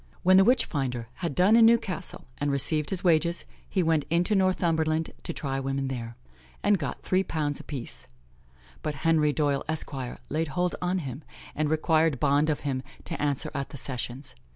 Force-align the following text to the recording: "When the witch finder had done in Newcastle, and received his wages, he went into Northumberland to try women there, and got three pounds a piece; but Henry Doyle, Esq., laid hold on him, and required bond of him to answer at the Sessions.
"When 0.23 0.37
the 0.37 0.43
witch 0.43 0.65
finder 0.65 1.09
had 1.17 1.35
done 1.35 1.55
in 1.55 1.67
Newcastle, 1.67 2.25
and 2.39 2.49
received 2.49 2.89
his 2.89 3.03
wages, 3.03 3.45
he 3.69 3.83
went 3.83 4.03
into 4.09 4.33
Northumberland 4.33 5.11
to 5.21 5.31
try 5.31 5.59
women 5.59 5.89
there, 5.89 6.17
and 6.63 6.79
got 6.79 7.03
three 7.03 7.23
pounds 7.23 7.59
a 7.59 7.63
piece; 7.63 8.07
but 8.81 8.95
Henry 9.05 9.31
Doyle, 9.31 9.63
Esq., 9.69 9.93
laid 10.27 10.47
hold 10.47 10.73
on 10.81 10.97
him, 10.97 11.23
and 11.53 11.69
required 11.69 12.19
bond 12.19 12.49
of 12.49 12.61
him 12.61 12.81
to 13.03 13.21
answer 13.21 13.51
at 13.53 13.69
the 13.69 13.77
Sessions. 13.77 14.33